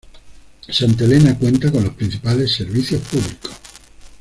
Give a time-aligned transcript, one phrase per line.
[0.67, 3.51] Santa Elena cuenta con los principales servicios públicos.